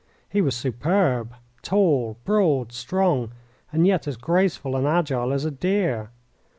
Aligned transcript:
He 0.27 0.41
was 0.41 0.55
superb: 0.55 1.35
tall, 1.61 2.17
broad, 2.25 2.71
strong, 2.71 3.33
and 3.71 3.85
yet 3.85 4.07
as 4.07 4.17
graceful 4.17 4.75
and 4.75 4.87
agile 4.87 5.31
as 5.31 5.45
a 5.45 5.51
deer. 5.51 6.09